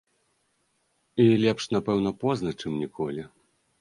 І 1.25 1.27
лепш, 1.43 1.63
напэўна, 1.75 2.15
позна, 2.25 2.55
чым 2.65 2.73
ніколі. 2.85 3.21